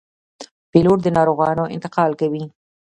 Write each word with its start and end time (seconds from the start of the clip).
پیلوټ 0.71 0.97
د 1.03 1.07
ناروغانو 1.17 1.71
انتقال 1.75 2.11
کوي. 2.21 2.43